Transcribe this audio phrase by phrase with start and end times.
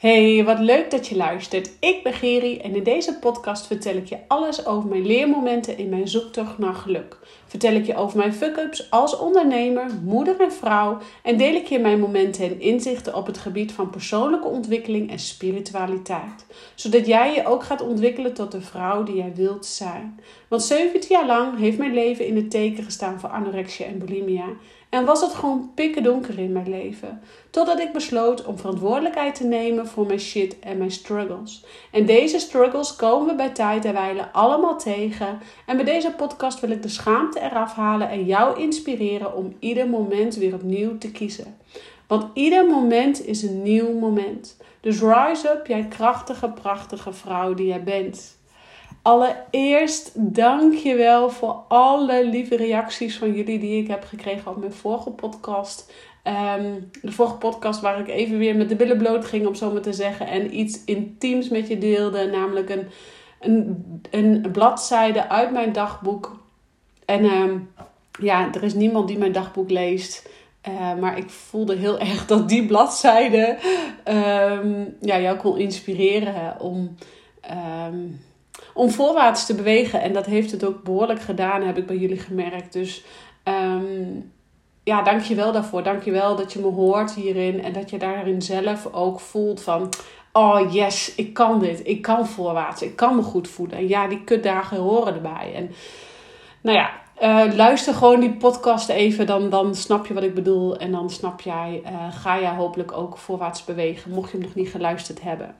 [0.00, 1.70] Hey, wat leuk dat je luistert.
[1.80, 5.88] Ik ben Geri en in deze podcast vertel ik je alles over mijn leermomenten in
[5.88, 7.18] mijn zoektocht naar geluk.
[7.46, 11.78] Vertel ik je over mijn fuck-ups als ondernemer, moeder en vrouw en deel ik je
[11.78, 16.46] mijn momenten en inzichten op het gebied van persoonlijke ontwikkeling en spiritualiteit.
[16.74, 20.20] Zodat jij je ook gaat ontwikkelen tot de vrouw die jij wilt zijn.
[20.48, 24.46] Want 17 jaar lang heeft mijn leven in het teken gestaan voor anorexia en bulimia.
[24.90, 27.20] En was het gewoon pikken donker in mijn leven.
[27.50, 31.64] Totdat ik besloot om verantwoordelijkheid te nemen voor mijn shit en mijn struggles.
[31.92, 35.38] En deze struggles komen we bij tijd en wijle allemaal tegen.
[35.66, 39.88] En bij deze podcast wil ik de schaamte eraf halen en jou inspireren om ieder
[39.88, 41.56] moment weer opnieuw te kiezen.
[42.06, 44.56] Want ieder moment is een nieuw moment.
[44.80, 48.38] Dus rise up, jij krachtige, prachtige vrouw die jij bent.
[49.02, 54.56] Allereerst dank je wel voor alle lieve reacties van jullie die ik heb gekregen op
[54.56, 55.92] mijn vorige podcast.
[56.22, 59.72] Ehm, de vorige podcast waar ik even weer met de billen bloot ging, om zo
[59.72, 60.26] maar te zeggen.
[60.26, 62.26] En iets intiems met je deelde.
[62.26, 62.86] Namelijk een,
[63.40, 66.40] een, een bladzijde uit mijn dagboek.
[67.04, 67.58] En ehm,
[68.20, 70.28] ja, er is niemand die mijn dagboek leest.
[70.68, 73.56] Uh, maar ik voelde heel erg dat die bladzijde
[74.08, 76.96] um, ja, jou kon inspireren om
[78.74, 80.02] om voorwaarts te bewegen.
[80.02, 82.72] En dat heeft het ook behoorlijk gedaan, heb ik bij jullie gemerkt.
[82.72, 83.04] Dus
[83.44, 84.32] um,
[84.84, 85.82] ja, dank je wel daarvoor.
[85.82, 87.62] Dank je wel dat je me hoort hierin.
[87.62, 89.88] En dat je daarin zelf ook voelt van...
[90.32, 91.80] Oh yes, ik kan dit.
[91.86, 92.82] Ik kan voorwaarts.
[92.82, 93.76] Ik kan me goed voelen.
[93.76, 95.52] En ja, die kutdagen horen erbij.
[95.54, 95.70] En
[96.60, 100.76] nou ja, uh, luister gewoon die podcast even, dan, dan snap je wat ik bedoel.
[100.76, 104.54] En dan snap jij, uh, ga jij hopelijk ook voorwaarts bewegen, mocht je hem nog
[104.54, 105.54] niet geluisterd hebben.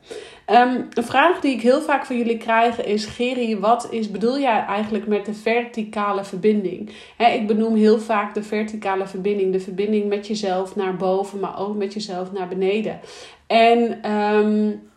[0.47, 4.39] Um, een vraag die ik heel vaak van jullie krijg is: Geri, wat is, bedoel
[4.39, 6.91] jij eigenlijk met de verticale verbinding?
[7.19, 11.77] Ik benoem heel vaak de verticale verbinding, de verbinding met jezelf naar boven, maar ook
[11.77, 13.01] met jezelf naar beneden.
[13.47, 14.89] En um,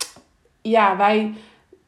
[0.62, 1.34] ja, wij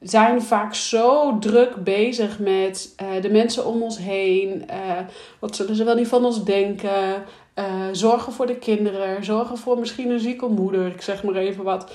[0.10, 4.66] zijn vaak zo druk bezig met uh, de mensen om ons heen.
[4.70, 5.00] Uh,
[5.40, 7.24] wat zullen ze wel niet van ons denken?
[7.56, 9.24] Uh, zorgen voor de kinderen.
[9.24, 10.88] Zorgen voor misschien een zieke moeder.
[10.88, 11.92] Ik zeg maar even wat.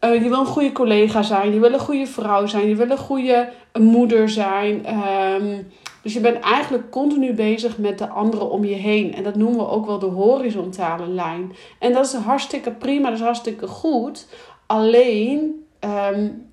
[0.00, 1.54] je wil een goede collega zijn.
[1.54, 2.68] Je wil een goede vrouw zijn.
[2.68, 3.48] Je wil een goede
[3.78, 4.86] moeder zijn.
[4.98, 9.14] Um, dus je bent eigenlijk continu bezig met de anderen om je heen.
[9.14, 11.52] En dat noemen we ook wel de horizontale lijn.
[11.78, 13.08] En dat is hartstikke prima.
[13.08, 14.26] Dat is hartstikke goed.
[14.66, 15.64] Alleen...
[16.12, 16.48] Um,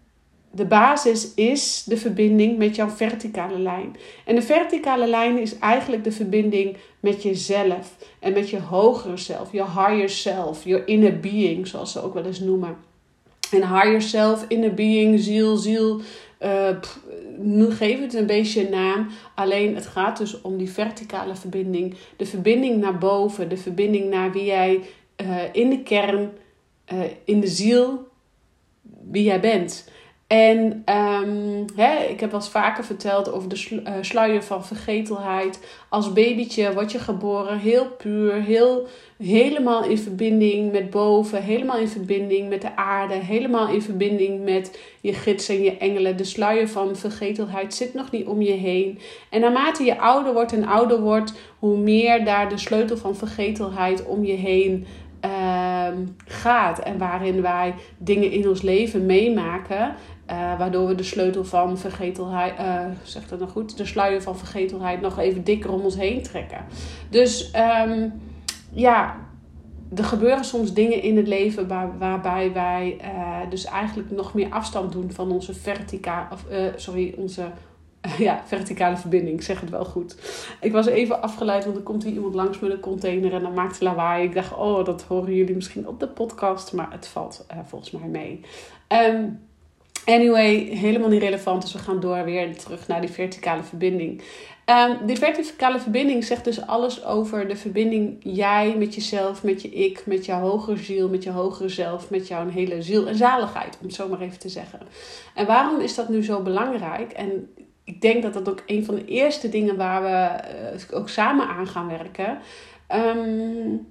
[0.57, 3.95] de basis is de verbinding met jouw verticale lijn.
[4.25, 9.51] En de verticale lijn is eigenlijk de verbinding met jezelf en met je hogere zelf,
[9.51, 12.77] je higher self, je inner being, zoals ze ook wel eens noemen.
[13.51, 16.01] En higher self, inner being, ziel, ziel,
[16.41, 19.07] uh, geef het een beetje een naam.
[19.35, 24.31] Alleen het gaat dus om die verticale verbinding, de verbinding naar boven, de verbinding naar
[24.31, 24.81] wie jij
[25.21, 26.31] uh, in de kern,
[26.93, 28.07] uh, in de ziel,
[29.11, 29.95] wie jij bent.
[30.27, 35.59] En um, hè, ik heb wel eens vaker verteld over de uh, sluier van vergetelheid.
[35.89, 38.87] Als babytje word je geboren heel puur, heel,
[39.17, 44.79] helemaal in verbinding met boven, helemaal in verbinding met de aarde, helemaal in verbinding met
[45.01, 46.17] je gids en je engelen.
[46.17, 48.99] De sluier van vergetelheid zit nog niet om je heen.
[49.29, 54.05] En naarmate je ouder wordt en ouder wordt, hoe meer daar de sleutel van vergetelheid
[54.05, 54.85] om je heen
[55.91, 56.79] uh, gaat.
[56.79, 59.95] En waarin wij dingen in ons leven meemaken.
[60.31, 64.37] Uh, waardoor we de sleutel van vergetelheid, uh, zeg dat nou goed, de sluier van
[64.37, 66.65] vergetelheid nog even dikker om ons heen trekken.
[67.09, 67.53] Dus
[67.87, 68.13] um,
[68.71, 69.15] ja,
[69.95, 74.49] er gebeuren soms dingen in het leven waar, waarbij wij uh, dus eigenlijk nog meer
[74.49, 77.51] afstand doen van onze verticale, of, sorry, onze
[78.27, 80.15] ja, verticale verbinding, ik zeg het wel goed.
[80.61, 83.53] Ik was even afgeleid, want er komt hier iemand langs met een container en dan
[83.53, 84.23] maakt lawaai.
[84.23, 88.07] Ik dacht, oh, dat horen jullie misschien op de podcast, maar het valt volgens mij
[88.07, 88.41] mee.
[88.87, 89.45] Um,
[90.07, 91.61] Anyway, helemaal niet relevant.
[91.61, 94.21] Dus we gaan door weer terug naar die verticale verbinding.
[94.65, 99.69] Um, die verticale verbinding zegt dus alles over de verbinding jij met jezelf, met je
[99.69, 103.77] ik, met jouw hogere ziel, met je hogere zelf, met jouw hele ziel en zaligheid,
[103.79, 104.79] om het zo maar even te zeggen.
[105.35, 107.11] En waarom is dat nu zo belangrijk?
[107.11, 107.49] En
[107.87, 110.43] ik denk dat dat ook een van de eerste dingen waar we
[110.91, 112.39] uh, ook samen aan gaan werken.
[112.95, 113.87] Um,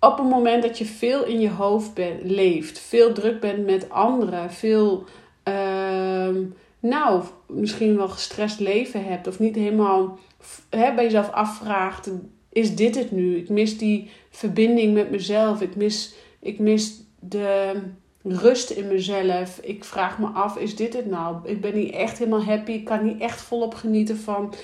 [0.00, 1.90] op het moment dat je veel in je hoofd
[2.22, 5.04] leeft, veel druk bent met anderen, veel
[5.48, 6.36] uh,
[6.80, 9.26] nou, misschien wel gestrest leven hebt.
[9.26, 10.18] Of niet helemaal
[10.70, 12.10] hè, bij jezelf afvraagt:
[12.52, 13.36] is dit het nu?
[13.36, 15.60] Ik mis die verbinding met mezelf.
[15.60, 17.72] Ik mis, ik mis de
[18.22, 19.58] rust in mezelf.
[19.62, 21.36] Ik vraag me af: is dit het nou?
[21.44, 22.72] Ik ben niet echt helemaal happy.
[22.72, 24.54] Ik kan niet echt volop genieten van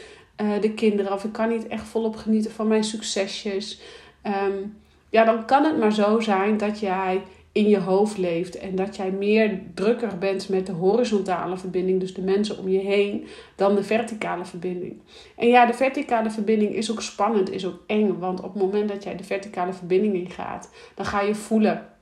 [0.43, 1.12] uh, de kinderen.
[1.12, 3.81] Of ik kan niet echt volop genieten van mijn succesjes.
[4.23, 4.76] Um,
[5.11, 7.23] ja, dan kan het maar zo zijn dat jij
[7.53, 8.58] in je hoofd leeft.
[8.58, 12.79] En dat jij meer drukker bent met de horizontale verbinding, dus de mensen om je
[12.79, 15.00] heen, dan de verticale verbinding.
[15.37, 18.19] En ja, de verticale verbinding is ook spannend, is ook eng.
[18.19, 21.95] Want op het moment dat jij de verticale verbinding ingaat, dan ga je voelen.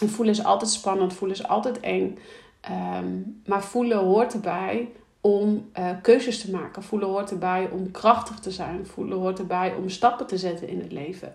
[0.00, 2.18] En voelen is altijd spannend, voelen is altijd eng.
[2.60, 4.88] Ehm, maar voelen hoort erbij
[5.20, 6.82] om uh, keuzes te maken.
[6.82, 8.86] Voelen hoort erbij om krachtig te zijn.
[8.86, 11.34] Voelen hoort erbij om stappen te zetten in het leven.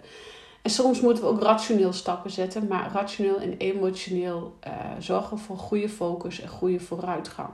[0.62, 5.58] En soms moeten we ook rationeel stappen zetten, maar rationeel en emotioneel uh, zorgen voor
[5.58, 7.50] goede focus en goede vooruitgang.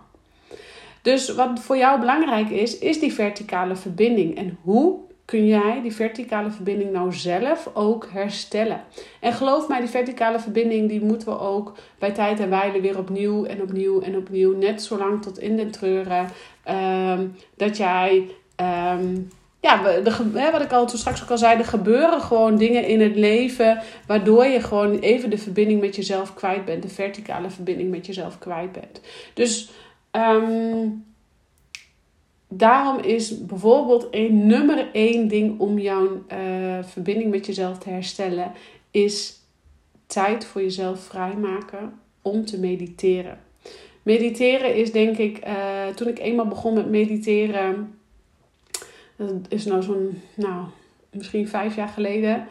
[1.01, 4.37] Dus wat voor jou belangrijk is, is die verticale verbinding.
[4.37, 8.83] En hoe kun jij die verticale verbinding nou zelf ook herstellen?
[9.19, 12.97] En geloof mij, die verticale verbinding die moeten we ook bij tijd en wijle weer
[12.97, 16.29] opnieuw en opnieuw en opnieuw, net zolang tot in de treuren,
[16.67, 18.29] um, dat jij
[18.99, 19.29] um,
[19.65, 23.15] ja, wat ik al toen straks ook al zei, er gebeuren gewoon dingen in het
[23.15, 28.05] leven waardoor je gewoon even de verbinding met jezelf kwijt bent, de verticale verbinding met
[28.05, 29.01] jezelf kwijt bent.
[29.33, 29.69] Dus
[30.11, 31.05] um,
[32.57, 38.51] daarom is bijvoorbeeld een nummer één ding om jouw uh, verbinding met jezelf te herstellen,
[38.91, 39.39] is
[40.07, 43.39] tijd voor jezelf vrijmaken om te mediteren.
[44.03, 47.95] Mediteren is denk ik, uh, toen ik eenmaal begon met mediteren
[49.15, 50.65] dat is nou zo'n, nou,
[51.09, 52.47] misschien vijf jaar geleden.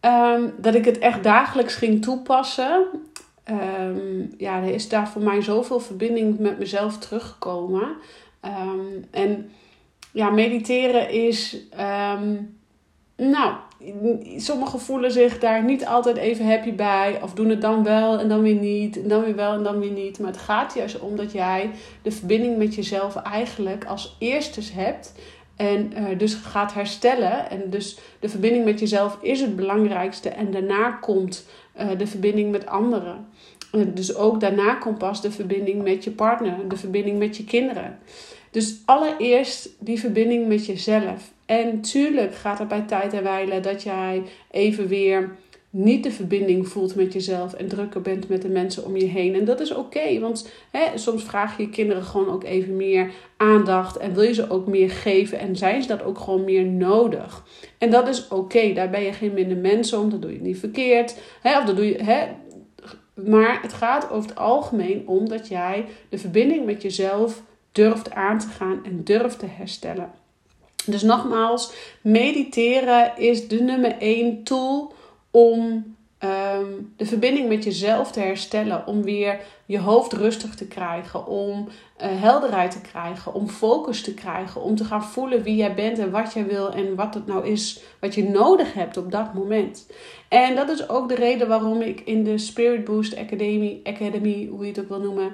[0.00, 2.86] Um, dat ik het echt dagelijks ging toepassen.
[3.50, 7.96] Um, ja, er is daar voor mij zoveel verbinding met mezelf teruggekomen.
[8.44, 9.50] Um, en
[10.12, 11.56] ja, mediteren is.
[13.16, 13.54] nou,
[14.36, 17.22] sommigen voelen zich daar niet altijd even happy bij.
[17.22, 19.02] Of doen het dan wel en dan weer niet.
[19.02, 20.18] En dan weer wel en dan weer niet.
[20.18, 21.70] Maar het gaat juist om dat jij
[22.02, 25.12] de verbinding met jezelf eigenlijk als eerste hebt.
[25.56, 27.50] En uh, dus gaat herstellen.
[27.50, 30.28] En dus de verbinding met jezelf is het belangrijkste.
[30.28, 31.46] En daarna komt
[31.80, 33.26] uh, de verbinding met anderen.
[33.76, 37.44] Uh, dus ook daarna komt pas de verbinding met je partner, de verbinding met je
[37.44, 37.98] kinderen.
[38.50, 41.32] Dus allereerst die verbinding met jezelf.
[41.46, 45.36] En tuurlijk gaat er bij tijd en wijle dat jij even weer
[45.70, 49.34] niet de verbinding voelt met jezelf en drukker bent met de mensen om je heen.
[49.34, 53.96] En dat is oké, want hè, soms vraag je kinderen gewoon ook even meer aandacht
[53.96, 57.44] en wil je ze ook meer geven en zijn ze dat ook gewoon meer nodig.
[57.78, 60.58] En dat is oké, daar ben je geen minder mens om, dat doe je niet
[60.58, 61.16] verkeerd.
[61.42, 62.26] Hè, of dat doe je, hè,
[63.24, 67.42] maar het gaat over het algemeen om dat jij de verbinding met jezelf
[67.72, 70.10] durft aan te gaan en durft te herstellen.
[70.86, 74.94] Dus nogmaals, mediteren is de nummer één tool
[75.30, 75.84] om
[76.26, 78.86] ehm, de verbinding met jezelf te herstellen.
[78.86, 81.26] Om weer je hoofd rustig te krijgen.
[81.26, 83.34] Om uh, helderheid te krijgen.
[83.34, 84.62] Om focus te krijgen.
[84.62, 86.72] Om te gaan voelen wie jij bent en wat jij wil.
[86.72, 89.86] En wat het nou is wat je nodig hebt op dat moment.
[90.28, 94.62] En dat is ook de reden waarom ik in de Spirit Boost Academy, Academy hoe
[94.62, 95.32] je het ook wil noemen,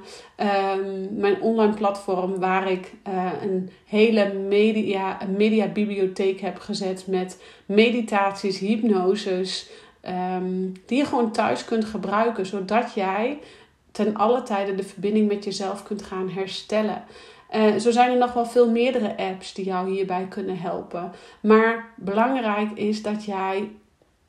[0.76, 7.42] um, mijn online platform waar ik uh, een hele media, media bibliotheek heb gezet met
[7.66, 9.70] meditaties, hypnoses,
[10.08, 13.38] um, die je gewoon thuis kunt gebruiken, zodat jij
[13.92, 17.04] ten alle tijde de verbinding met jezelf kunt gaan herstellen.
[17.54, 21.12] Uh, zo zijn er nog wel veel meerdere apps die jou hierbij kunnen helpen.
[21.40, 23.70] Maar belangrijk is dat jij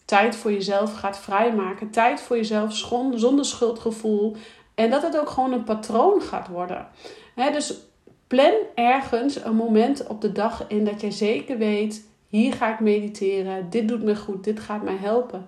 [0.06, 1.90] tijd voor jezelf gaat vrijmaken.
[1.90, 2.76] Tijd voor jezelf
[3.16, 4.36] zonder schuldgevoel.
[4.76, 6.88] En dat het ook gewoon een patroon gaat worden.
[7.36, 7.74] dus
[8.28, 12.80] plan ergens een moment op de dag in dat jij zeker weet: hier ga ik
[12.80, 13.70] mediteren.
[13.70, 14.44] Dit doet me goed.
[14.44, 15.48] Dit gaat mij helpen.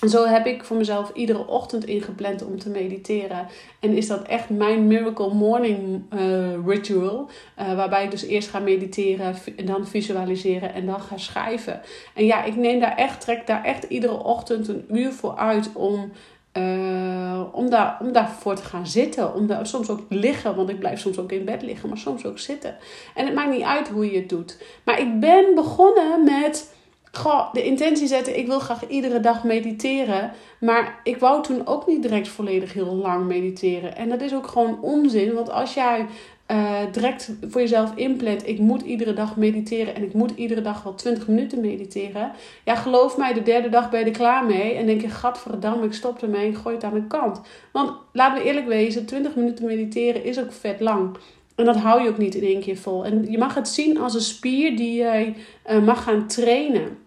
[0.00, 3.46] En zo heb ik voor mezelf iedere ochtend ingepland om te mediteren.
[3.80, 7.28] En is dat echt mijn Miracle Morning uh, Ritual.
[7.58, 11.80] Uh, waarbij ik dus eerst ga mediteren, en dan visualiseren en dan ga schrijven.
[12.14, 15.70] En ja, ik neem daar echt, trek daar echt iedere ochtend een uur voor uit
[15.72, 16.12] om.
[16.52, 19.34] Uh, om, daar, om daarvoor te gaan zitten.
[19.34, 22.26] Om daar, soms ook liggen, want ik blijf soms ook in bed liggen, maar soms
[22.26, 22.76] ook zitten.
[23.14, 24.58] En het maakt niet uit hoe je het doet.
[24.84, 26.74] Maar ik ben begonnen met
[27.12, 30.32] goh, de intentie zetten, ik wil graag iedere dag mediteren.
[30.60, 33.96] Maar ik wou toen ook niet direct volledig heel lang mediteren.
[33.96, 35.34] En dat is ook gewoon onzin.
[35.34, 36.06] Want als jij
[36.50, 40.82] uh, direct voor jezelf inplant, ik moet iedere dag mediteren en ik moet iedere dag
[40.82, 42.32] wel 20 minuten mediteren.
[42.64, 44.74] Ja, geloof mij, de derde dag ben je er klaar mee.
[44.74, 47.40] En denk je, gadverdamme, ik stop ermee en gooi het aan de kant.
[47.72, 51.16] Want laten we eerlijk wezen, 20 minuten mediteren is ook vet lang.
[51.60, 53.04] En dat hou je ook niet in één keer vol.
[53.04, 55.36] En je mag het zien als een spier die jij
[55.70, 56.98] uh, mag gaan trainen.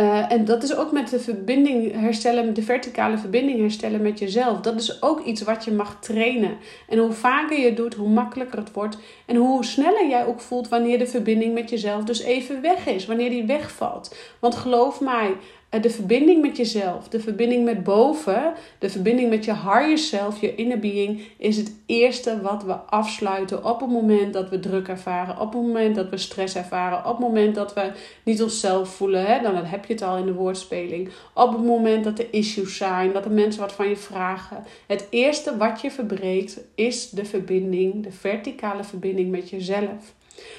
[0.00, 4.60] Uh, en dat is ook met de verbinding herstellen, de verticale verbinding herstellen met jezelf.
[4.60, 6.56] Dat is ook iets wat je mag trainen.
[6.88, 8.98] En hoe vaker je het doet, hoe makkelijker het wordt.
[9.26, 13.06] En hoe sneller jij ook voelt wanneer de verbinding met jezelf dus even weg is.
[13.06, 14.16] Wanneer die wegvalt.
[14.40, 19.44] Want geloof mij, Eh, de verbinding met jezelf, de verbinding met boven, de verbinding met
[19.44, 24.32] je higher self, je inner being, is het eerste wat we afsluiten op het moment
[24.32, 27.74] dat we druk ervaren, op het moment dat we stress ervaren, op het moment dat
[27.74, 27.92] we
[28.22, 29.26] niet onszelf voelen.
[29.26, 29.42] Hè?
[29.42, 31.08] Dan heb je het al in de woordspeling.
[31.34, 34.64] Op het moment dat er issues zijn, dat de mensen wat van je vragen.
[34.86, 40.14] Het eerste wat je verbreekt is de verbinding, de verticale verbinding met jezelf.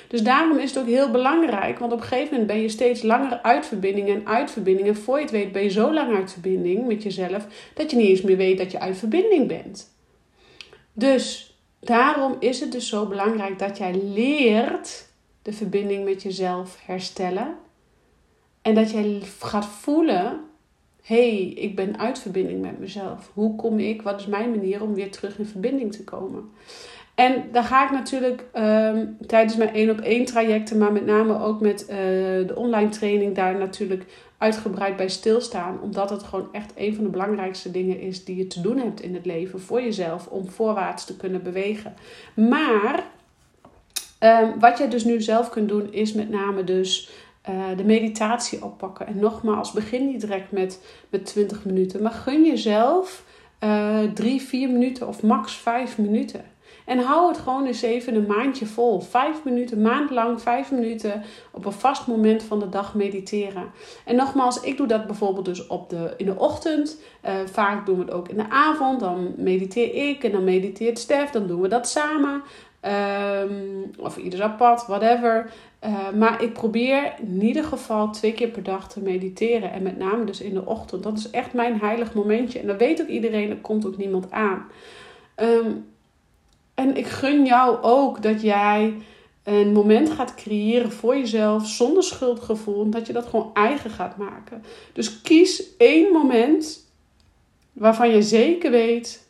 [0.07, 3.01] Dus daarom is het ook heel belangrijk, want op een gegeven moment ben je steeds
[3.01, 4.88] langer uit verbinding en uit verbinding.
[4.88, 7.98] En voor je het weet ben je zo lang uit verbinding met jezelf dat je
[7.98, 9.96] niet eens meer weet dat je uit verbinding bent.
[10.93, 15.07] Dus daarom is het dus zo belangrijk dat jij leert
[15.41, 17.55] de verbinding met jezelf herstellen.
[18.62, 20.39] En dat jij gaat voelen:
[21.03, 23.31] hé, hey, ik ben uit verbinding met mezelf.
[23.34, 24.01] Hoe kom ik?
[24.01, 26.51] Wat is mijn manier om weer terug in verbinding te komen?
[27.17, 31.39] En daar ga ik natuurlijk ehm, tijdens mijn één op één trajecten, maar met name
[31.39, 31.88] ook met uh,
[32.47, 34.05] de online training, daar natuurlijk
[34.38, 35.81] uitgebreid bij stilstaan.
[35.81, 39.01] Omdat het gewoon echt een van de belangrijkste dingen is die je te doen hebt
[39.01, 41.93] in het leven voor jezelf om voorwaarts te kunnen bewegen.
[42.36, 43.03] Maar
[44.19, 47.09] um, wat je dus nu zelf kunt doen, is met name dus.
[47.50, 49.07] Uh, de meditatie oppakken.
[49.07, 52.01] En nogmaals, begin niet direct met, met 20 minuten.
[52.01, 53.24] Maar gun jezelf
[53.63, 56.55] uh, drie, vier minuten of max vijf minuten.
[56.88, 59.00] En hou het gewoon eens even een maandje vol.
[59.00, 63.72] Vijf minuten, maand lang, vijf minuten op een vast moment van de dag mediteren.
[64.06, 67.01] En nogmaals, ik doe dat bijvoorbeeld dus op de, in de ochtend.
[67.25, 69.00] Uh, vaak doen we het ook in de avond.
[69.00, 71.29] Dan mediteer ik en dan mediteert Stef.
[71.29, 72.41] Dan doen we dat samen.
[73.41, 75.51] Um, of ieder apart, whatever.
[75.86, 79.72] Uh, maar ik probeer in ieder geval twee keer per dag te mediteren.
[79.72, 81.03] En met name dus in de ochtend.
[81.03, 82.60] Dat is echt mijn heilig momentje.
[82.60, 84.65] En dat weet ook iedereen, er komt ook niemand aan.
[85.36, 85.86] Um,
[86.77, 88.93] en ik gun jou ook dat jij
[89.43, 92.89] een moment gaat creëren voor jezelf zonder schuldgevoel.
[92.89, 94.63] Dat je dat gewoon eigen gaat maken.
[94.93, 96.89] Dus kies één moment
[97.74, 99.29] waarvan je zeker weet,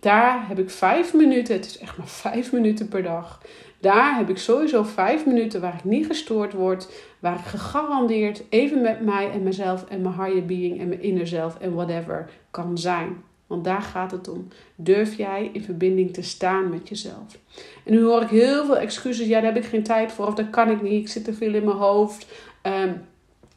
[0.00, 1.54] daar heb ik vijf minuten.
[1.54, 3.42] Het is echt maar vijf minuten per dag.
[3.80, 6.92] Daar heb ik sowieso vijf minuten waar ik niet gestoord word.
[7.18, 11.26] Waar ik gegarandeerd even met mij en mezelf en mijn higher being en mijn inner
[11.26, 13.27] zelf en whatever kan zijn.
[13.48, 14.48] Want daar gaat het om.
[14.76, 17.38] Durf jij in verbinding te staan met jezelf?
[17.84, 19.26] En nu hoor ik heel veel excuses.
[19.26, 20.26] Ja, daar heb ik geen tijd voor.
[20.26, 21.02] Of dat kan ik niet.
[21.02, 22.26] Ik zit te veel in mijn hoofd.
[22.62, 22.92] Ehm,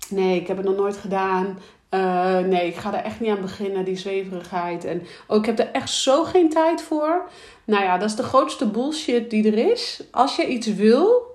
[0.10, 1.58] nee, ik heb het nog nooit gedaan.
[1.94, 4.86] Uh, nee, ik ga er echt niet aan beginnen, die zweverigheid.
[4.86, 7.30] En oh, ik heb er echt zo geen tijd voor.
[7.64, 10.04] Nou ja, dat is de grootste bullshit die er is.
[10.12, 11.31] Als je iets wil,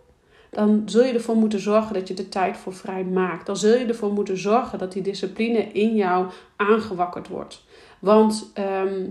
[0.57, 3.47] dan zul je ervoor moeten zorgen dat je de tijd voor vrij maakt.
[3.47, 7.65] Dan zul je ervoor moeten zorgen dat die discipline in jou aangewakkerd wordt.
[7.99, 9.09] Want ehm,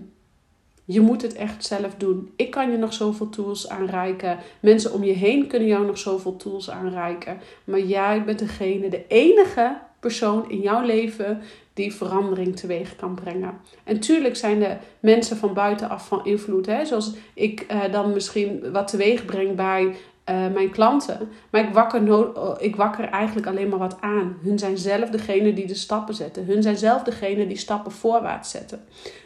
[0.85, 2.31] je moet het echt zelf doen.
[2.35, 4.39] Ik kan je nog zoveel tools aanreiken.
[4.59, 7.39] Mensen om je heen kunnen jou nog zoveel tools aanreiken.
[7.63, 11.41] Maar jij bent degene, de enige persoon in jouw leven
[11.73, 13.53] die verandering teweeg kan brengen.
[13.83, 16.65] En tuurlijk zijn de mensen van buitenaf van invloed.
[16.65, 16.85] Hè?
[16.85, 19.95] Zoals ik uh, dan misschien wat teweeg breng bij
[20.29, 21.29] uh, mijn klanten.
[21.49, 24.37] Maar ik wakker, no ik wakker eigenlijk alleen maar wat aan.
[24.43, 26.45] Hun zijn zelf degene die de stappen zetten.
[26.45, 28.79] Hun zijn zelf degene die stappen voorwaarts zetten.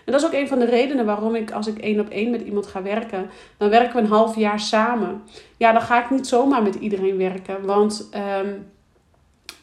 [0.05, 2.31] En dat is ook een van de redenen waarom ik, als ik één op één
[2.31, 5.21] met iemand ga werken, dan werken we een half jaar samen.
[5.57, 8.09] Ja, dan ga ik niet zomaar met iedereen werken, want.
[8.43, 8.65] Um,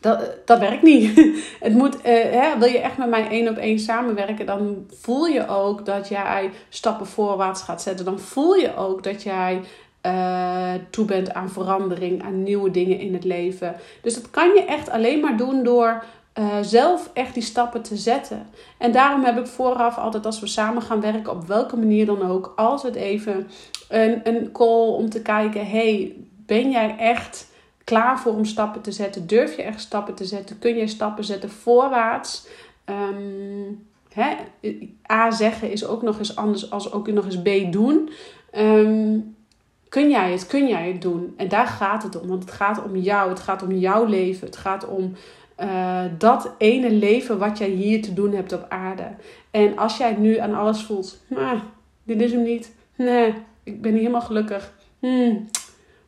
[0.01, 1.17] dat, dat werkt niet.
[1.61, 5.49] Het moet, hè, wil je echt met mij één op één samenwerken, dan voel je
[5.49, 8.05] ook dat jij stappen voorwaarts gaat zetten.
[8.05, 9.61] Dan voel je ook dat jij
[10.07, 13.77] uh, toe bent aan verandering, aan nieuwe dingen in het leven.
[14.03, 16.05] Dus dat kan je echt alleen maar doen door
[16.39, 18.47] uh, zelf echt die stappen te zetten.
[18.79, 22.23] En daarom heb ik vooraf altijd als we samen gaan werken, op welke manier dan
[22.23, 23.49] ook, altijd even
[23.89, 26.15] een, een call om te kijken: hey,
[26.47, 27.51] ben jij echt
[27.85, 29.27] klaar voor om stappen te zetten?
[29.27, 30.59] Durf je echt stappen te zetten?
[30.59, 32.47] Kun je stappen zetten voorwaarts?
[34.13, 34.35] Hè?
[35.13, 38.11] A zeggen is ook nog eens anders als ook nog eens B doen.
[38.59, 39.36] Um,
[39.97, 40.47] Kun jij het?
[40.47, 41.35] Kun jij het doen?
[41.37, 42.29] En daar gaat het om.
[42.29, 43.29] Want het gaat om jou.
[43.29, 44.47] Het gaat om jouw leven.
[44.47, 45.13] Het gaat om
[45.61, 49.09] uh, dat ene leven wat jij hier te doen hebt op aarde.
[49.51, 51.61] En als jij nu aan alles voelt, ah,
[52.03, 52.75] dit is hem niet.
[52.97, 54.73] Nee, ik ben niet helemaal gelukkig.
[54.99, 55.49] Hmm.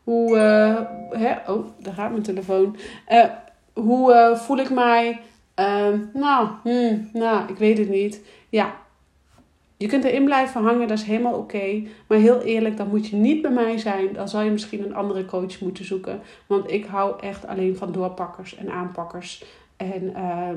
[0.04, 1.52] Hoe, uh, hè?
[1.52, 2.76] oh, daar gaat mijn telefoon.
[3.08, 3.24] Uh,
[3.72, 5.20] hoe voel ik mij?
[5.54, 8.20] Ehm, nou, hmm, nou, ik weet het niet.
[8.48, 8.74] Ja,
[9.78, 11.82] je kunt erin blijven hangen, dat is helemaal oké.
[12.06, 14.12] Maar heel eerlijk, dan moet je niet bij mij zijn.
[14.12, 16.20] Dan zal je misschien een andere coach moeten zoeken.
[16.46, 19.44] Want ik hou echt alleen van doorpakkers en aanpakkers.
[19.76, 20.48] En uh,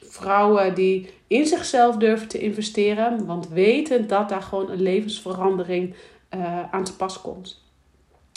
[0.00, 3.26] vrouwen die in zichzelf durven te investeren.
[3.26, 5.94] Want weten dat daar gewoon een levensverandering
[6.34, 7.62] uh, aan te pas komt.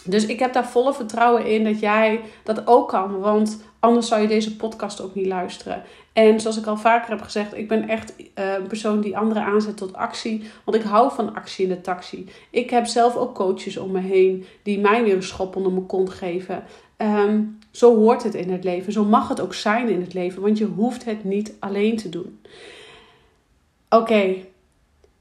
[0.05, 3.19] Dus ik heb daar volle vertrouwen in dat jij dat ook kan.
[3.19, 5.83] Want anders zou je deze podcast ook niet luisteren.
[6.13, 9.43] En zoals ik al vaker heb gezegd, ik ben echt eh, een persoon die anderen
[9.43, 10.43] aanzet tot actie.
[10.63, 12.29] Want ik hou van actie in de taxi.
[12.49, 15.85] Ik heb zelf ook coaches om me heen die mij weer een schop onder mijn
[15.85, 16.63] kont geven.
[16.97, 18.93] Ehm, zo hoort het in het leven.
[18.93, 20.41] Zo mag het ook zijn in het leven.
[20.41, 22.39] Want je hoeft het niet alleen te doen.
[23.89, 24.35] Oké,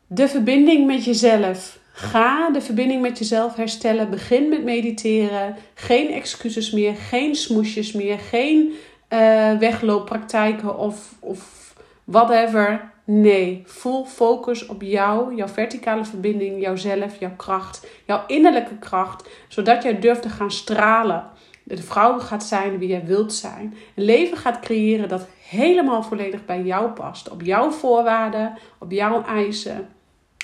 [0.06, 1.79] de verbinding met jezelf.
[2.00, 4.10] Ga de verbinding met jezelf herstellen.
[4.10, 5.56] Begin met mediteren.
[5.74, 8.72] Geen excuses meer, geen smoesjes meer, geen
[9.12, 12.92] uh, weglooppraktijken of, of whatever.
[13.04, 19.82] Nee, full focus op jou, jouw verticale verbinding, jouzelf, jouw kracht, jouw innerlijke kracht, zodat
[19.82, 21.24] jij durft te gaan stralen.
[21.62, 23.74] De vrouw gaat zijn wie jij wilt zijn.
[23.94, 27.30] Een leven gaat creëren dat helemaal volledig bij jou past.
[27.30, 29.88] Op jouw voorwaarden, op jouw eisen.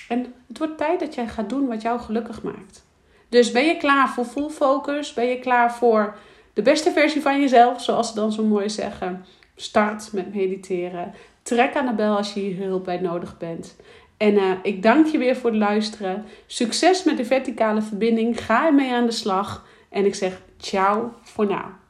[0.08, 2.84] En het wordt tijd dat jij gaat doen wat jou gelukkig maakt.
[3.28, 5.14] Dus ben je klaar voor full focus?
[5.14, 6.16] Ben je klaar voor
[6.52, 9.24] de beste versie van jezelf, zoals ze dan zo mooi zeggen?
[9.56, 11.14] Start met mediteren.
[11.42, 13.76] Trek aan de bel als je hier hulp bij nodig bent.
[14.16, 16.24] En uh, ik dank je weer voor het luisteren.
[16.46, 18.44] Succes met de verticale verbinding.
[18.44, 19.66] Ga ermee aan de slag.
[19.88, 21.85] En ik zeg ciao voor nu.